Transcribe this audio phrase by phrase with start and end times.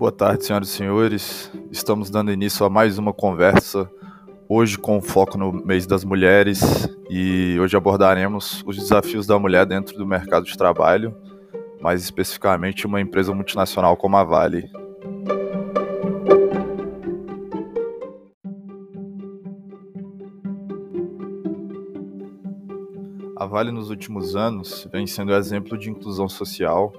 [0.00, 1.52] Boa tarde, senhoras e senhores.
[1.70, 3.86] Estamos dando início a mais uma conversa,
[4.48, 9.98] hoje com foco no mês das mulheres, e hoje abordaremos os desafios da mulher dentro
[9.98, 11.14] do mercado de trabalho,
[11.82, 14.70] mais especificamente uma empresa multinacional como a Vale.
[23.36, 26.90] A Vale nos últimos anos vem sendo exemplo de inclusão social,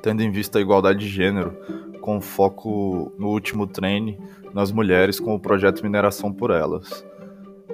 [0.00, 1.54] tendo em vista a igualdade de gênero,
[2.04, 4.20] com foco no último treine
[4.52, 7.02] nas mulheres com o projeto Mineração por Elas.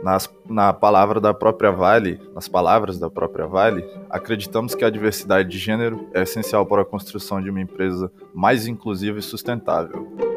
[0.04, 5.48] Nas, na palavra da própria Vale, nas palavras da própria Vale, acreditamos que a diversidade
[5.48, 10.29] de gênero é essencial para a construção de uma empresa mais inclusiva e sustentável.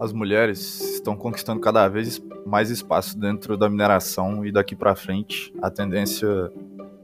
[0.00, 5.52] As mulheres estão conquistando cada vez mais espaço dentro da mineração e daqui para frente
[5.60, 6.50] a tendência,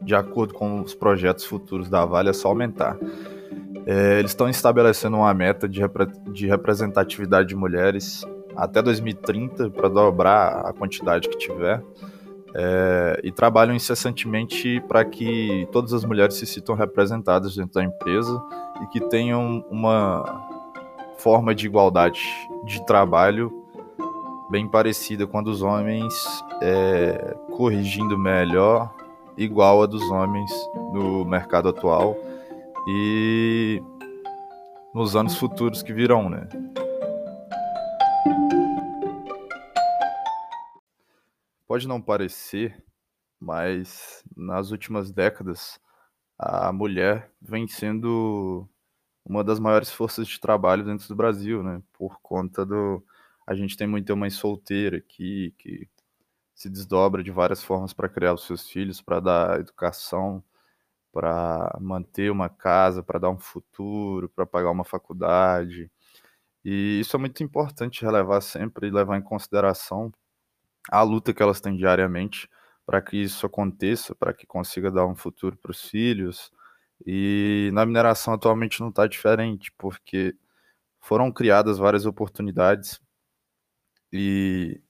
[0.00, 2.96] de acordo com os projetos futuros da Vale, é só aumentar.
[3.84, 8.24] É, eles estão estabelecendo uma meta de, repre de representatividade de mulheres
[8.56, 11.82] até 2030 para dobrar a quantidade que tiver.
[12.58, 18.42] É, e trabalham incessantemente para que todas as mulheres se sintam representadas dentro da empresa
[18.82, 20.55] e que tenham uma
[21.18, 22.28] forma de igualdade
[22.64, 23.64] de trabalho
[24.50, 26.14] bem parecida com a dos homens,
[26.62, 28.94] é, corrigindo melhor,
[29.36, 30.50] igual a dos homens
[30.92, 32.16] no mercado atual
[32.88, 33.82] e
[34.94, 36.48] nos anos futuros que virão, né?
[41.66, 42.82] Pode não parecer,
[43.40, 45.80] mas nas últimas décadas
[46.38, 48.68] a mulher vem sendo
[49.26, 51.82] uma das maiores forças de trabalho dentro do Brasil, né?
[51.92, 53.04] Por conta do.
[53.46, 55.88] A gente tem muita mãe solteira aqui, que
[56.54, 60.42] se desdobra de várias formas para criar os seus filhos, para dar educação,
[61.12, 65.90] para manter uma casa, para dar um futuro, para pagar uma faculdade.
[66.64, 70.12] E isso é muito importante relevar sempre e levar em consideração
[70.90, 72.48] a luta que elas têm diariamente
[72.86, 76.52] para que isso aconteça, para que consiga dar um futuro para os filhos,
[77.04, 80.34] e na mineração atualmente não está diferente, porque
[81.00, 83.00] foram criadas várias oportunidades
[84.12, 84.80] e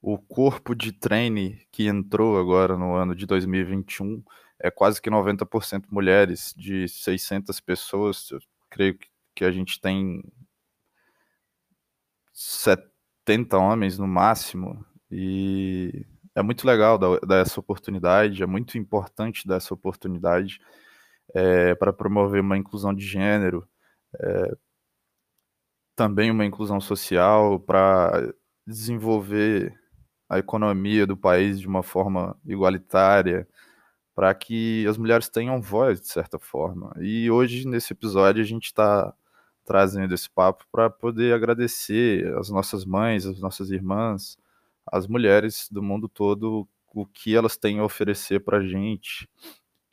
[0.00, 4.22] o corpo de treine que entrou agora no ano de 2021
[4.58, 8.38] é quase que 90% mulheres, de 600 pessoas, eu
[8.70, 8.98] creio
[9.34, 10.22] que a gente tem
[12.32, 16.04] 70 homens no máximo, e
[16.34, 20.60] é muito legal dar, essa oportunidade, é muito importante dar essa oportunidade,
[21.34, 23.68] é, para promover uma inclusão de gênero,
[24.20, 24.56] é,
[25.96, 28.32] também uma inclusão social, para
[28.66, 29.74] desenvolver
[30.28, 33.46] a economia do país de uma forma igualitária,
[34.14, 36.94] para que as mulheres tenham voz, de certa forma.
[37.00, 39.12] E hoje, nesse episódio, a gente está
[39.64, 44.36] trazendo esse papo para poder agradecer as nossas mães, as nossas irmãs,
[44.86, 49.28] as mulheres do mundo todo, o que elas têm a oferecer para a gente,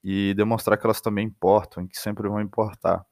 [0.03, 3.05] e demonstrar que elas também importam que sempre vão importar.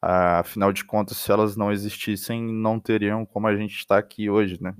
[0.00, 4.62] Afinal de contas, se elas não existissem, não teriam como a gente está aqui hoje,
[4.62, 4.74] né?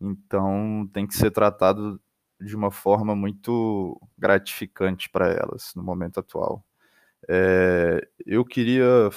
[0.00, 2.00] Então tem que ser tratado
[2.40, 6.64] de uma forma muito gratificante para elas no momento atual.
[7.28, 9.10] É, eu queria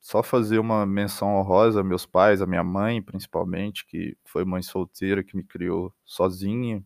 [0.00, 4.62] só fazer uma menção honrosa a meus pais, a minha mãe principalmente, que foi mãe
[4.62, 6.82] solteira, que me criou sozinha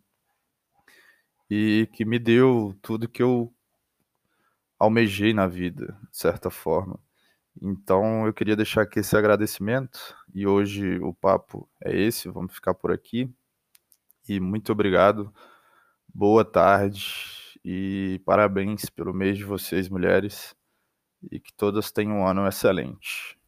[1.51, 3.53] e que me deu tudo que eu
[4.83, 6.99] almejei na vida, de certa forma.
[7.61, 12.75] Então eu queria deixar aqui esse agradecimento e hoje o papo é esse, vamos ficar
[12.75, 13.31] por aqui.
[14.29, 15.33] E muito obrigado,
[16.13, 17.15] boa tarde
[17.65, 20.53] e parabéns pelo mês de vocês, mulheres,
[21.31, 23.39] e que todas tenham um ano excelente.